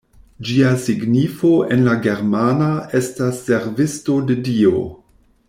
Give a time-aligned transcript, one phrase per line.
[0.51, 4.83] Ĝia signifo en la germana estas «servisto de Dio».